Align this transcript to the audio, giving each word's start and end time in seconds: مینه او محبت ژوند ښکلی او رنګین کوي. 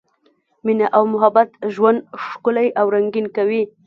مینه 0.65 0.87
او 0.97 1.03
محبت 1.13 1.49
ژوند 1.73 1.99
ښکلی 2.25 2.67
او 2.79 2.85
رنګین 2.95 3.25
کوي. 3.35 3.63